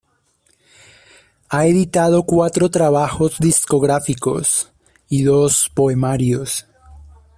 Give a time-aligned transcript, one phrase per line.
[1.49, 4.71] Ha editado cuatro trabajos discográficos
[5.09, 6.65] y dos poemarios.